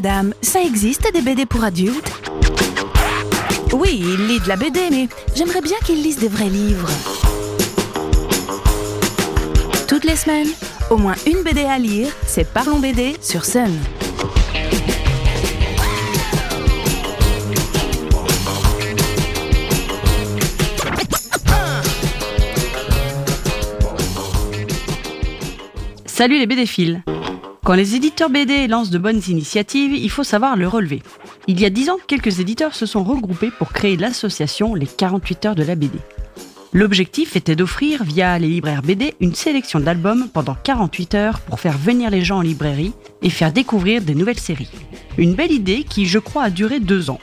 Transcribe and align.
madame, 0.00 0.32
ça 0.42 0.62
existe 0.62 1.12
des 1.12 1.22
BD 1.22 1.44
pour 1.44 1.64
adultes? 1.64 2.12
Oui, 3.72 4.00
il 4.00 4.28
lit 4.28 4.38
de 4.38 4.46
la 4.46 4.54
BD, 4.54 4.78
mais 4.92 5.08
j'aimerais 5.34 5.60
bien 5.60 5.76
qu'il 5.84 6.00
lise 6.00 6.18
des 6.18 6.28
vrais 6.28 6.48
livres. 6.48 6.88
Toutes 9.88 10.04
les 10.04 10.14
semaines, 10.14 10.46
au 10.90 10.98
moins 10.98 11.16
une 11.26 11.42
BD 11.42 11.64
à 11.64 11.80
lire, 11.80 12.10
c'est 12.28 12.46
Parlons 12.46 12.78
BD 12.78 13.16
sur 13.20 13.44
Sun. 13.44 13.76
Salut 26.06 26.38
les 26.38 26.46
BD 26.46 26.66
Quand 27.68 27.74
les 27.74 27.94
éditeurs 27.94 28.30
BD 28.30 28.66
lancent 28.66 28.88
de 28.88 28.96
bonnes 28.96 29.20
initiatives, 29.28 29.94
il 29.94 30.08
faut 30.08 30.24
savoir 30.24 30.56
le 30.56 30.66
relever. 30.66 31.02
Il 31.48 31.60
y 31.60 31.66
a 31.66 31.68
10 31.68 31.90
ans, 31.90 31.98
quelques 32.06 32.40
éditeurs 32.40 32.74
se 32.74 32.86
sont 32.86 33.04
regroupés 33.04 33.50
pour 33.50 33.74
créer 33.74 33.98
l'association 33.98 34.74
Les 34.74 34.86
48 34.86 35.44
heures 35.44 35.54
de 35.54 35.64
la 35.64 35.74
BD. 35.74 35.98
L'objectif 36.72 37.36
était 37.36 37.56
d'offrir 37.56 38.04
via 38.04 38.38
les 38.38 38.48
libraires 38.48 38.80
BD 38.80 39.12
une 39.20 39.34
sélection 39.34 39.80
d'albums 39.80 40.30
pendant 40.32 40.56
48 40.64 41.14
heures 41.14 41.40
pour 41.40 41.60
faire 41.60 41.76
venir 41.76 42.08
les 42.08 42.24
gens 42.24 42.38
en 42.38 42.40
librairie 42.40 42.94
et 43.20 43.28
faire 43.28 43.52
découvrir 43.52 44.00
des 44.00 44.14
nouvelles 44.14 44.40
séries. 44.40 44.70
Une 45.18 45.34
belle 45.34 45.52
idée 45.52 45.84
qui, 45.84 46.06
je 46.06 46.18
crois, 46.18 46.44
a 46.44 46.50
duré 46.50 46.80
deux 46.80 47.10
ans. 47.10 47.20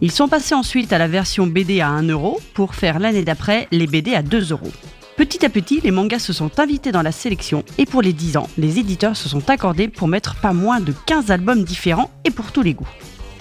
Ils 0.00 0.12
sont 0.12 0.28
passés 0.28 0.54
ensuite 0.54 0.92
à 0.92 0.98
la 0.98 1.08
version 1.08 1.48
BD 1.48 1.80
à 1.80 1.88
1 1.88 2.04
euro 2.04 2.40
pour 2.54 2.76
faire 2.76 3.00
l'année 3.00 3.24
d'après 3.24 3.66
les 3.72 3.88
BD 3.88 4.14
à 4.14 4.22
2 4.22 4.52
euros. 4.52 4.70
Petit 5.18 5.44
à 5.44 5.48
petit, 5.48 5.80
les 5.80 5.90
mangas 5.90 6.20
se 6.20 6.32
sont 6.32 6.60
invités 6.60 6.92
dans 6.92 7.02
la 7.02 7.10
sélection 7.10 7.64
et 7.76 7.86
pour 7.86 8.02
les 8.02 8.12
10 8.12 8.36
ans, 8.36 8.48
les 8.56 8.78
éditeurs 8.78 9.16
se 9.16 9.28
sont 9.28 9.50
accordés 9.50 9.88
pour 9.88 10.06
mettre 10.06 10.40
pas 10.40 10.52
moins 10.52 10.78
de 10.78 10.94
15 11.06 11.32
albums 11.32 11.64
différents 11.64 12.12
et 12.24 12.30
pour 12.30 12.52
tous 12.52 12.62
les 12.62 12.72
goûts. 12.72 12.86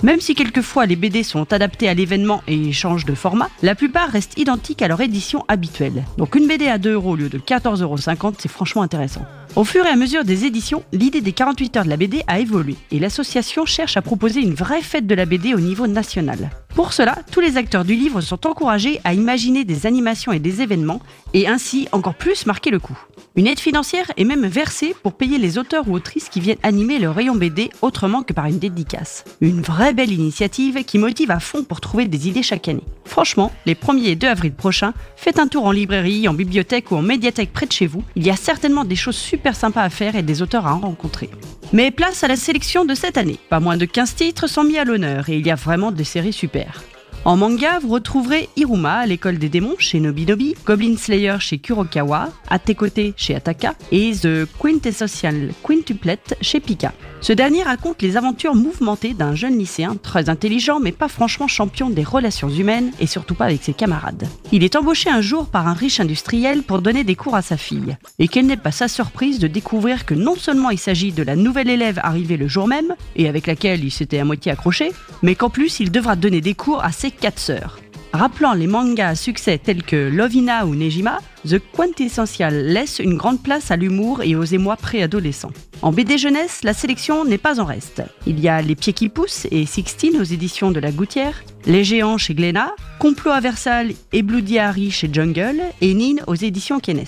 Même 0.01 0.19
si 0.19 0.33
quelquefois 0.33 0.87
les 0.87 0.95
BD 0.95 1.21
sont 1.21 1.53
adaptés 1.53 1.87
à 1.87 1.93
l'événement 1.93 2.41
et 2.47 2.71
changent 2.73 3.05
de 3.05 3.13
format, 3.13 3.51
la 3.61 3.75
plupart 3.75 4.09
restent 4.09 4.39
identiques 4.39 4.81
à 4.81 4.87
leur 4.87 5.01
édition 5.01 5.45
habituelle. 5.47 6.03
Donc 6.17 6.33
une 6.33 6.47
BD 6.47 6.67
à 6.67 6.79
2 6.79 6.93
euros 6.93 7.11
au 7.11 7.15
lieu 7.15 7.29
de 7.29 7.37
14,50 7.37 7.81
euros, 7.83 8.33
c'est 8.39 8.49
franchement 8.49 8.81
intéressant. 8.81 9.27
Au 9.57 9.63
fur 9.63 9.87
et 9.87 9.89
à 9.89 9.95
mesure 9.95 10.23
des 10.23 10.45
éditions, 10.45 10.83
l'idée 10.93 11.19
des 11.19 11.31
48 11.31 11.77
heures 11.77 11.83
de 11.83 11.89
la 11.89 11.97
BD 11.97 12.21
a 12.27 12.39
évolué 12.39 12.75
et 12.91 12.99
l'association 12.99 13.65
cherche 13.65 13.97
à 13.97 14.03
proposer 14.03 14.39
une 14.39 14.53
vraie 14.53 14.83
fête 14.83 15.07
de 15.07 15.15
la 15.15 15.25
BD 15.25 15.55
au 15.55 15.59
niveau 15.59 15.87
national. 15.87 16.51
Pour 16.75 16.93
cela, 16.93 17.17
tous 17.31 17.39
les 17.39 17.57
acteurs 17.57 17.83
du 17.83 17.95
livre 17.95 18.21
sont 18.21 18.45
encouragés 18.45 19.01
à 19.03 19.15
imaginer 19.15 19.63
des 19.63 19.87
animations 19.87 20.31
et 20.31 20.37
des 20.37 20.61
événements 20.61 21.01
et 21.33 21.47
ainsi 21.47 21.87
encore 21.91 22.13
plus 22.13 22.45
marquer 22.45 22.69
le 22.69 22.77
coup. 22.77 22.95
Une 23.35 23.47
aide 23.47 23.59
financière 23.59 24.11
est 24.15 24.23
même 24.23 24.45
versée 24.45 24.95
pour 25.01 25.13
payer 25.13 25.39
les 25.39 25.57
auteurs 25.57 25.87
ou 25.87 25.95
autrices 25.95 26.29
qui 26.29 26.39
viennent 26.39 26.57
animer 26.61 26.99
le 26.99 27.09
rayon 27.09 27.33
BD 27.33 27.71
autrement 27.81 28.21
que 28.21 28.33
par 28.33 28.45
une 28.45 28.59
dédicace. 28.59 29.23
Une 29.41 29.61
vraie 29.61 29.93
belle 29.93 30.11
initiative 30.11 30.83
qui 30.83 30.99
motive 30.99 31.31
à 31.31 31.39
fond 31.39 31.63
pour 31.63 31.81
trouver 31.81 32.05
des 32.05 32.27
idées 32.27 32.43
chaque 32.43 32.67
année. 32.67 32.83
Franchement, 33.05 33.51
les 33.65 33.73
1er 33.73 34.09
et 34.09 34.15
2 34.15 34.27
avril 34.27 34.53
prochains, 34.53 34.93
faites 35.15 35.39
un 35.39 35.47
tour 35.47 35.65
en 35.65 35.71
librairie, 35.71 36.27
en 36.27 36.33
bibliothèque 36.33 36.91
ou 36.91 36.95
en 36.95 37.01
médiathèque 37.01 37.53
près 37.53 37.65
de 37.65 37.71
chez 37.71 37.87
vous. 37.87 38.03
Il 38.15 38.25
y 38.25 38.29
a 38.29 38.35
certainement 38.35 38.85
des 38.85 38.95
choses 38.95 39.15
super 39.15 39.46
sympas 39.55 39.83
à 39.83 39.89
faire 39.89 40.15
et 40.15 40.23
des 40.23 40.41
auteurs 40.41 40.67
à 40.67 40.73
rencontrer. 40.73 41.29
Mais 41.73 41.91
place 41.91 42.23
à 42.23 42.27
la 42.27 42.35
sélection 42.35 42.85
de 42.85 42.95
cette 42.95 43.17
année. 43.17 43.39
Pas 43.49 43.59
moins 43.59 43.77
de 43.77 43.85
15 43.85 44.15
titres 44.15 44.47
sont 44.47 44.63
mis 44.63 44.77
à 44.77 44.85
l'honneur 44.85 45.29
et 45.29 45.37
il 45.37 45.45
y 45.45 45.51
a 45.51 45.55
vraiment 45.55 45.91
des 45.91 46.03
séries 46.03 46.33
super. 46.33 46.83
En 47.25 47.35
manga, 47.35 47.79
vous 47.79 47.89
retrouverez 47.89 48.47
Iruma 48.55 48.93
à 48.93 49.05
l'école 49.05 49.37
des 49.37 49.49
démons 49.49 49.75
chez 49.79 49.99
Nobinobi, 49.99 50.55
Goblin 50.65 50.95
Slayer 50.95 51.35
chez 51.39 51.57
Kurokawa, 51.57 52.29
côtés 52.77 53.13
chez 53.17 53.35
Ataka 53.35 53.75
et 53.91 54.13
The 54.13 54.45
Quintessential 54.59 55.51
Quintuplet 55.63 56.19
chez 56.41 56.59
Pika. 56.59 56.93
Ce 57.19 57.33
dernier 57.33 57.63
raconte 57.63 58.01
les 58.03 58.15
aventures 58.15 58.55
mouvementées 58.55 59.13
d'un 59.13 59.33
jeune 59.33 59.57
lycéen 59.57 59.97
très 60.01 60.29
intelligent 60.29 60.79
mais 60.79 60.91
pas 60.91 61.07
franchement 61.07 61.47
champion 61.47 61.89
des 61.89 62.03
relations 62.03 62.49
humaines 62.49 62.91
et 62.99 63.07
surtout 63.07 63.33
pas 63.33 63.45
avec 63.45 63.63
ses 63.63 63.73
camarades. 63.73 64.27
Il 64.51 64.63
est 64.63 64.75
embauché 64.75 65.09
un 65.09 65.21
jour 65.21 65.47
par 65.47 65.67
un 65.67 65.73
riche 65.73 65.99
industriel 65.99 66.61
pour 66.61 66.81
donner 66.81 67.03
des 67.03 67.15
cours 67.15 67.35
à 67.35 67.41
sa 67.41 67.57
fille. 67.57 67.97
Et 68.19 68.27
quelle 68.27 68.45
n'est 68.45 68.55
pas 68.55 68.71
sa 68.71 68.87
surprise 68.87 69.39
de 69.39 69.47
découvrir 69.47 70.05
que 70.05 70.13
non 70.13 70.35
seulement 70.35 70.69
il 70.69 70.77
s'agit 70.77 71.11
de 71.11 71.23
la 71.23 71.35
nouvelle 71.35 71.69
élève 71.69 71.99
arrivée 72.03 72.37
le 72.37 72.47
jour 72.47 72.67
même 72.67 72.95
et 73.15 73.27
avec 73.27 73.47
laquelle 73.47 73.83
il 73.83 73.91
s'était 73.91 74.19
à 74.19 74.25
moitié 74.25 74.51
accroché, 74.51 74.91
mais 75.23 75.35
qu'en 75.35 75.49
plus 75.49 75.79
il 75.79 75.91
devra 75.91 76.15
donner 76.15 76.41
des 76.41 76.53
cours 76.53 76.83
à 76.83 76.91
ses 76.91 77.06
quatre 77.11 77.39
sœurs. 77.39 77.79
Rappelant 78.13 78.53
les 78.53 78.67
mangas 78.67 79.09
à 79.09 79.15
succès 79.15 79.57
tels 79.57 79.83
que 79.83 80.09
Lovina 80.09 80.65
ou 80.65 80.75
Nejima, 80.75 81.19
The 81.47 81.59
Quintessential 81.75 82.65
laisse 82.65 82.99
une 82.99 83.15
grande 83.15 83.43
place 83.43 83.69
à 83.69 83.75
l'humour 83.75 84.23
et 84.23 84.35
aux 84.35 84.43
émois 84.43 84.77
préadolescents. 84.77 85.51
En 85.81 85.91
BD 85.91 86.17
jeunesse, 86.17 86.61
la 86.63 86.73
sélection 86.73 87.25
n'est 87.25 87.37
pas 87.37 87.59
en 87.59 87.65
reste. 87.65 88.01
Il 88.25 88.39
y 88.39 88.47
a 88.47 88.61
Les 88.61 88.75
Pieds 88.75 88.93
qui 88.93 89.09
poussent 89.09 89.45
et 89.51 89.65
Sixteen 89.65 90.19
aux 90.19 90.23
éditions 90.23 90.71
de 90.71 90.79
La 90.79 90.91
Gouttière, 90.91 91.43
Les 91.65 91.83
Géants 91.83 92.17
chez 92.17 92.33
Glénat, 92.33 92.73
Complot 92.97 93.31
à 93.31 93.39
Versailles 93.39 93.95
et 94.13 94.23
Bloody 94.23 94.57
Harry 94.57 94.89
chez 94.89 95.09
Jungle 95.11 95.61
et 95.81 95.93
Nin 95.93 96.15
aux 96.27 96.35
éditions 96.35 96.79
Kennes. 96.79 97.03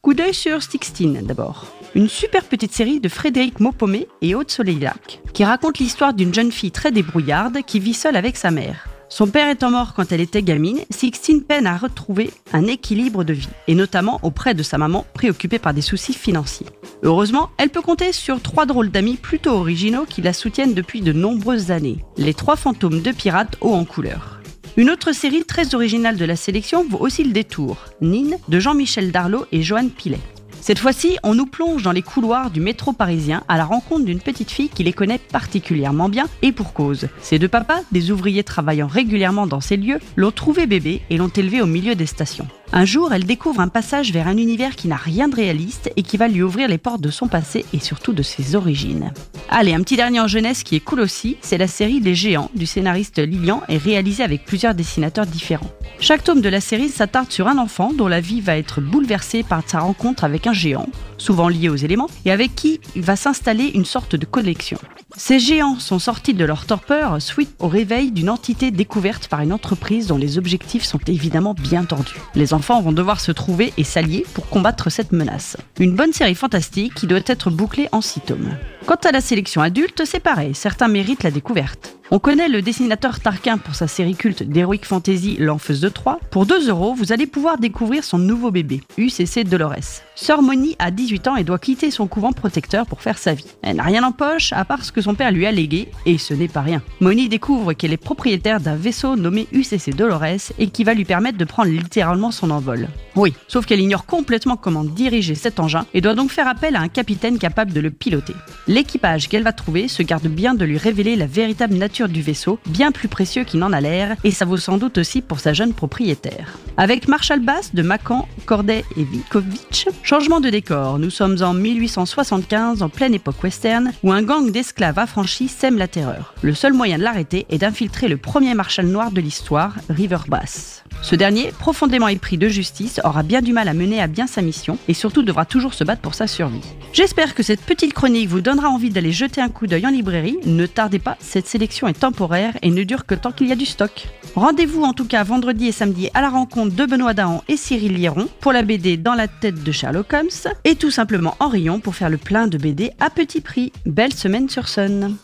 Coup 0.00 0.14
d'œil 0.14 0.32
sur 0.32 0.62
Sixteen 0.62 1.26
d'abord. 1.26 1.66
Une 1.94 2.08
super 2.08 2.44
petite 2.44 2.72
série 2.72 3.00
de 3.00 3.08
Frédéric 3.08 3.60
Maupomé 3.60 4.06
et 4.22 4.34
Haute 4.34 4.50
Soleil-Lac, 4.50 5.20
qui 5.32 5.44
raconte 5.44 5.78
l'histoire 5.78 6.14
d'une 6.14 6.32
jeune 6.32 6.52
fille 6.52 6.70
très 6.70 6.92
débrouillarde 6.92 7.58
qui 7.66 7.80
vit 7.80 7.94
seule 7.94 8.16
avec 8.16 8.36
sa 8.36 8.50
mère. 8.50 8.86
Son 9.08 9.28
père 9.28 9.48
étant 9.48 9.70
mort 9.70 9.94
quand 9.94 10.10
elle 10.10 10.20
était 10.20 10.42
gamine, 10.42 10.80
Sixtine 10.90 11.42
peine 11.42 11.66
à 11.66 11.76
retrouver 11.76 12.30
un 12.52 12.66
équilibre 12.66 13.22
de 13.22 13.32
vie, 13.32 13.48
et 13.68 13.74
notamment 13.74 14.18
auprès 14.22 14.54
de 14.54 14.64
sa 14.64 14.78
maman 14.78 15.06
préoccupée 15.14 15.60
par 15.60 15.74
des 15.74 15.80
soucis 15.80 16.12
financiers. 16.12 16.66
Heureusement, 17.02 17.50
elle 17.56 17.70
peut 17.70 17.82
compter 17.82 18.12
sur 18.12 18.42
trois 18.42 18.66
drôles 18.66 18.90
d'amis 18.90 19.16
plutôt 19.16 19.52
originaux 19.52 20.06
qui 20.06 20.22
la 20.22 20.32
soutiennent 20.32 20.74
depuis 20.74 21.02
de 21.02 21.12
nombreuses 21.12 21.70
années, 21.70 22.04
les 22.16 22.34
trois 22.34 22.56
fantômes 22.56 23.00
de 23.00 23.12
pirates 23.12 23.56
haut 23.60 23.74
en 23.74 23.84
couleur. 23.84 24.40
Une 24.76 24.90
autre 24.90 25.12
série 25.12 25.44
très 25.44 25.74
originale 25.74 26.16
de 26.16 26.24
la 26.24 26.36
sélection 26.36 26.84
vaut 26.84 26.98
aussi 26.98 27.24
le 27.24 27.32
détour, 27.32 27.78
Nine, 28.00 28.36
de 28.48 28.60
Jean-Michel 28.60 29.12
Darlot 29.12 29.46
et 29.52 29.62
Joanne 29.62 29.90
Pilet. 29.90 30.18
Cette 30.66 30.80
fois-ci, 30.80 31.16
on 31.22 31.36
nous 31.36 31.46
plonge 31.46 31.84
dans 31.84 31.92
les 31.92 32.02
couloirs 32.02 32.50
du 32.50 32.60
métro 32.60 32.92
parisien 32.92 33.44
à 33.46 33.56
la 33.56 33.64
rencontre 33.64 34.04
d'une 34.04 34.18
petite 34.18 34.50
fille 34.50 34.68
qui 34.68 34.82
les 34.82 34.92
connaît 34.92 35.20
particulièrement 35.20 36.08
bien 36.08 36.26
et 36.42 36.50
pour 36.50 36.72
cause. 36.72 37.06
Ses 37.22 37.38
deux 37.38 37.46
papas, 37.46 37.82
des 37.92 38.10
ouvriers 38.10 38.42
travaillant 38.42 38.88
régulièrement 38.88 39.46
dans 39.46 39.60
ces 39.60 39.76
lieux, 39.76 40.00
l'ont 40.16 40.32
trouvé 40.32 40.66
bébé 40.66 41.02
et 41.08 41.18
l'ont 41.18 41.28
élevé 41.28 41.62
au 41.62 41.66
milieu 41.66 41.94
des 41.94 42.06
stations. 42.06 42.48
Un 42.72 42.84
jour, 42.84 43.12
elle 43.12 43.24
découvre 43.24 43.60
un 43.60 43.68
passage 43.68 44.12
vers 44.12 44.26
un 44.26 44.36
univers 44.36 44.74
qui 44.74 44.88
n'a 44.88 44.96
rien 44.96 45.28
de 45.28 45.36
réaliste 45.36 45.90
et 45.96 46.02
qui 46.02 46.16
va 46.16 46.28
lui 46.28 46.42
ouvrir 46.42 46.68
les 46.68 46.78
portes 46.78 47.00
de 47.00 47.10
son 47.10 47.28
passé 47.28 47.64
et 47.72 47.78
surtout 47.78 48.12
de 48.12 48.22
ses 48.22 48.56
origines. 48.56 49.12
Allez, 49.48 49.72
un 49.72 49.80
petit 49.80 49.96
dernier 49.96 50.20
en 50.20 50.26
jeunesse 50.26 50.64
qui 50.64 50.74
est 50.74 50.80
cool 50.80 51.00
aussi, 51.00 51.36
c'est 51.40 51.58
la 51.58 51.68
série 51.68 52.00
Les 52.00 52.14
Géants 52.14 52.50
du 52.54 52.66
scénariste 52.66 53.18
Lilian 53.18 53.62
et 53.68 53.78
réalisée 53.78 54.24
avec 54.24 54.44
plusieurs 54.44 54.74
dessinateurs 54.74 55.26
différents. 55.26 55.70
Chaque 56.00 56.24
tome 56.24 56.40
de 56.40 56.48
la 56.48 56.60
série 56.60 56.88
s'attarde 56.88 57.30
sur 57.30 57.46
un 57.46 57.58
enfant 57.58 57.92
dont 57.92 58.08
la 58.08 58.20
vie 58.20 58.40
va 58.40 58.58
être 58.58 58.80
bouleversée 58.80 59.44
par 59.44 59.62
sa 59.66 59.78
rencontre 59.78 60.24
avec 60.24 60.46
un 60.46 60.52
géant, 60.52 60.88
souvent 61.18 61.48
lié 61.48 61.68
aux 61.68 61.76
éléments, 61.76 62.08
et 62.24 62.30
avec 62.30 62.54
qui 62.54 62.80
il 62.94 63.02
va 63.02 63.16
s'installer 63.16 63.70
une 63.74 63.84
sorte 63.84 64.16
de 64.16 64.26
collection. 64.26 64.78
Ces 65.16 65.38
géants 65.38 65.78
sont 65.78 65.98
sortis 65.98 66.34
de 66.34 66.44
leur 66.44 66.66
torpeur 66.66 67.22
suite 67.22 67.54
au 67.58 67.68
réveil 67.68 68.10
d'une 68.10 68.28
entité 68.28 68.70
découverte 68.70 69.28
par 69.28 69.40
une 69.40 69.52
entreprise 69.52 70.08
dont 70.08 70.18
les 70.18 70.36
objectifs 70.36 70.84
sont 70.84 71.00
évidemment 71.06 71.54
bien 71.54 71.84
tordus. 71.84 72.20
Les 72.34 72.52
enfants 72.52 72.82
vont 72.82 72.92
devoir 72.92 73.20
se 73.20 73.32
trouver 73.32 73.72
et 73.78 73.84
s'allier 73.84 74.26
pour 74.34 74.48
combattre 74.48 74.90
cette 74.90 75.12
menace. 75.12 75.56
Une 75.78 75.94
bonne 75.94 76.12
série 76.12 76.34
fantastique 76.34 76.94
qui 76.94 77.06
doit 77.06 77.20
être 77.26 77.50
bouclée 77.50 77.88
en 77.92 78.00
six 78.00 78.20
tomes. 78.20 78.56
Quant 78.86 78.94
à 79.04 79.10
la 79.10 79.20
sélection 79.20 79.62
adulte, 79.62 80.02
c'est 80.04 80.20
pareil, 80.20 80.54
certains 80.54 80.86
méritent 80.86 81.24
la 81.24 81.32
découverte. 81.32 81.96
On 82.12 82.20
connaît 82.20 82.48
le 82.48 82.62
dessinateur 82.62 83.18
Tarquin 83.18 83.58
pour 83.58 83.74
sa 83.74 83.88
série 83.88 84.14
culte 84.14 84.44
d'Heroic 84.44 84.84
Fantasy 84.84 85.36
L'Enfeuse 85.40 85.80
de 85.80 85.88
Troyes. 85.88 86.20
Pour 86.30 86.46
2 86.46 86.68
euros, 86.68 86.94
vous 86.94 87.10
allez 87.10 87.26
pouvoir 87.26 87.58
découvrir 87.58 88.04
son 88.04 88.18
nouveau 88.18 88.52
bébé, 88.52 88.80
UCC 88.96 89.42
Dolores. 89.42 90.04
Sœur 90.14 90.40
Moni 90.40 90.76
a 90.78 90.92
18 90.92 91.26
ans 91.26 91.34
et 91.34 91.42
doit 91.42 91.58
quitter 91.58 91.90
son 91.90 92.06
couvent 92.06 92.30
protecteur 92.32 92.86
pour 92.86 93.02
faire 93.02 93.18
sa 93.18 93.34
vie. 93.34 93.46
Elle 93.62 93.76
n'a 93.76 93.82
rien 93.82 94.04
en 94.04 94.12
poche 94.12 94.52
à 94.52 94.64
part 94.64 94.84
ce 94.84 94.92
que 94.92 95.00
son 95.00 95.16
père 95.16 95.32
lui 95.32 95.46
a 95.46 95.50
légué, 95.50 95.88
et 96.06 96.16
ce 96.16 96.32
n'est 96.32 96.46
pas 96.46 96.60
rien. 96.60 96.80
Moni 97.00 97.28
découvre 97.28 97.72
qu'elle 97.72 97.92
est 97.92 97.96
propriétaire 97.96 98.60
d'un 98.60 98.76
vaisseau 98.76 99.16
nommé 99.16 99.48
UCC 99.50 99.92
Dolores 99.92 100.52
et 100.60 100.68
qui 100.68 100.84
va 100.84 100.94
lui 100.94 101.04
permettre 101.04 101.38
de 101.38 101.44
prendre 101.44 101.72
littéralement 101.72 102.30
son 102.30 102.52
envol. 102.52 102.86
Oui, 103.16 103.34
sauf 103.48 103.66
qu'elle 103.66 103.80
ignore 103.80 104.06
complètement 104.06 104.56
comment 104.56 104.84
diriger 104.84 105.34
cet 105.34 105.58
engin 105.58 105.86
et 105.92 106.00
doit 106.00 106.14
donc 106.14 106.30
faire 106.30 106.46
appel 106.46 106.76
à 106.76 106.80
un 106.80 106.88
capitaine 106.88 107.38
capable 107.38 107.72
de 107.72 107.80
le 107.80 107.90
piloter. 107.90 108.34
L'équipage 108.76 109.30
qu'elle 109.30 109.42
va 109.42 109.54
trouver 109.54 109.88
se 109.88 110.02
garde 110.02 110.28
bien 110.28 110.52
de 110.52 110.66
lui 110.66 110.76
révéler 110.76 111.16
la 111.16 111.24
véritable 111.24 111.76
nature 111.76 112.10
du 112.10 112.20
vaisseau, 112.20 112.58
bien 112.66 112.92
plus 112.92 113.08
précieux 113.08 113.44
qu'il 113.44 113.58
n'en 113.58 113.72
a 113.72 113.80
l'air, 113.80 114.16
et 114.22 114.30
ça 114.30 114.44
vaut 114.44 114.58
sans 114.58 114.76
doute 114.76 114.98
aussi 114.98 115.22
pour 115.22 115.40
sa 115.40 115.54
jeune 115.54 115.72
propriétaire. 115.72 116.58
Avec 116.76 117.08
Marshall 117.08 117.40
Bass 117.40 117.74
de 117.74 117.80
Macan, 117.80 118.28
Corday 118.44 118.84
et 118.98 119.04
Vikovitch, 119.04 119.86
changement 120.02 120.40
de 120.40 120.50
décor, 120.50 120.98
nous 120.98 121.08
sommes 121.08 121.38
en 121.42 121.54
1875, 121.54 122.82
en 122.82 122.90
pleine 122.90 123.14
époque 123.14 123.42
western, 123.42 123.92
où 124.02 124.12
un 124.12 124.22
gang 124.22 124.50
d'esclaves 124.50 124.98
affranchis 124.98 125.48
sème 125.48 125.78
la 125.78 125.88
terreur. 125.88 126.34
Le 126.42 126.52
seul 126.52 126.74
moyen 126.74 126.98
de 126.98 127.02
l'arrêter 127.02 127.46
est 127.48 127.56
d'infiltrer 127.56 128.08
le 128.08 128.18
premier 128.18 128.52
Marshall 128.52 128.88
noir 128.88 129.10
de 129.10 129.22
l'histoire, 129.22 129.72
River 129.88 130.18
Bass. 130.28 130.84
Ce 131.02 131.14
dernier, 131.14 131.52
profondément 131.58 132.08
épris 132.08 132.36
de 132.36 132.48
justice, 132.48 133.00
aura 133.04 133.22
bien 133.22 133.40
du 133.40 133.52
mal 133.52 133.68
à 133.68 133.74
mener 133.74 134.02
à 134.02 134.06
bien 134.06 134.26
sa 134.26 134.42
mission 134.42 134.78
et 134.88 134.94
surtout 134.94 135.22
devra 135.22 135.44
toujours 135.44 135.74
se 135.74 135.84
battre 135.84 136.02
pour 136.02 136.14
sa 136.14 136.26
survie. 136.26 136.60
J'espère 136.92 137.34
que 137.34 137.42
cette 137.42 137.60
petite 137.60 137.92
chronique 137.92 138.28
vous 138.28 138.40
donnera 138.40 138.65
envie 138.68 138.90
d'aller 138.90 139.12
jeter 139.12 139.40
un 139.40 139.48
coup 139.48 139.66
d'œil 139.66 139.86
en 139.86 139.90
librairie. 139.90 140.38
Ne 140.44 140.66
tardez 140.66 140.98
pas, 140.98 141.16
cette 141.20 141.46
sélection 141.46 141.88
est 141.88 142.00
temporaire 142.00 142.56
et 142.62 142.70
ne 142.70 142.82
dure 142.84 143.06
que 143.06 143.14
tant 143.14 143.32
qu'il 143.32 143.48
y 143.48 143.52
a 143.52 143.56
du 143.56 143.66
stock. 143.66 144.08
Rendez-vous 144.34 144.82
en 144.82 144.92
tout 144.92 145.06
cas 145.06 145.24
vendredi 145.24 145.68
et 145.68 145.72
samedi 145.72 146.10
à 146.14 146.20
la 146.20 146.28
rencontre 146.28 146.74
de 146.74 146.86
Benoît 146.86 147.14
Dahan 147.14 147.42
et 147.48 147.56
Cyril 147.56 147.94
Lieron 147.94 148.28
pour 148.40 148.52
la 148.52 148.62
BD 148.62 148.96
Dans 148.96 149.14
la 149.14 149.28
tête 149.28 149.62
de 149.62 149.72
Sherlock 149.72 150.12
Holmes 150.12 150.52
et 150.64 150.74
tout 150.74 150.90
simplement 150.90 151.36
en 151.40 151.48
rayon 151.48 151.80
pour 151.80 151.94
faire 151.94 152.10
le 152.10 152.18
plein 152.18 152.46
de 152.46 152.58
BD 152.58 152.92
à 153.00 153.10
petit 153.10 153.40
prix. 153.40 153.72
Belle 153.86 154.14
semaine 154.14 154.48
sur 154.48 154.68
Sun. 154.68 155.16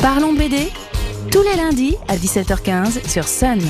Parlons 0.00 0.32
BD 0.32 0.68
tous 1.30 1.42
les 1.42 1.56
lundis 1.56 1.96
à 2.08 2.16
17h15 2.16 3.08
sur 3.08 3.26
Sun. 3.26 3.60